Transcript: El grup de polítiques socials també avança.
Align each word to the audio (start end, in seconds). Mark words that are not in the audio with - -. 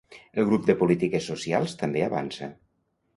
El 0.43 0.45
grup 0.51 0.63
de 0.69 0.75
polítiques 0.79 1.27
socials 1.31 1.75
també 1.83 2.01
avança. 2.07 2.49